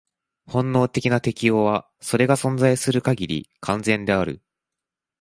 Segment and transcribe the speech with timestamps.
[0.47, 4.41] 本能的な適応は、それが存在する限り、完全である。